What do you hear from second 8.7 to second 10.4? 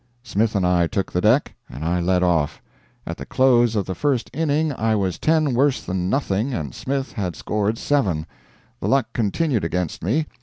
The luck continued against me.